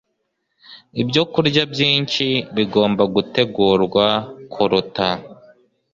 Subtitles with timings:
[1.01, 4.05] Ibyokurya byinshi bigomba gutegurwa
[4.51, 5.07] kuruta